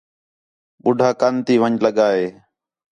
ٻُڈّھا 0.83 1.09
کند 1.19 1.37
تی 1.45 1.55
ون٘ڄ 1.61 1.79
لڳا 1.85 2.07
ہے 2.15 2.27